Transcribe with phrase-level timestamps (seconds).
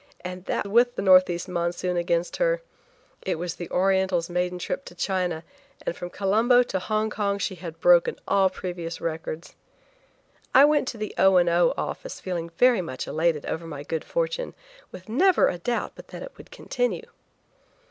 [0.21, 2.63] And that with the northeast monsoon against her.
[3.21, 5.43] It was the Oriental's maiden trip to China,
[5.85, 9.53] and from Colombo to Hong Kong she had broken all previous records.
[10.55, 11.35] I went to the O.
[11.37, 11.75] and O.
[11.77, 14.55] office feeling very much elated over my good fortune,
[14.91, 17.05] with never a doubt but that it would continue.